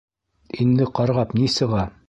Инде 0.65 0.87
ҡарғап 1.01 1.37
ни 1.41 1.53
сыға? 1.61 1.89